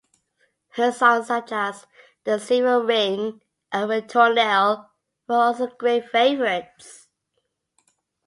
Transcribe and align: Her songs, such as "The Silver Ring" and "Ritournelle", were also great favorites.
Her 0.69 0.91
songs, 0.91 1.27
such 1.27 1.51
as 1.51 1.85
"The 2.23 2.39
Silver 2.39 2.83
Ring" 2.83 3.39
and 3.71 3.87
"Ritournelle", 3.87 4.89
were 5.27 5.35
also 5.35 5.67
great 5.67 6.09
favorites. 6.09 7.07